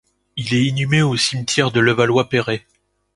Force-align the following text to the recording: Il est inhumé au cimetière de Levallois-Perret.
Il 0.35 0.55
est 0.55 0.63
inhumé 0.65 1.03
au 1.03 1.15
cimetière 1.15 1.69
de 1.69 1.79
Levallois-Perret. 1.79 2.65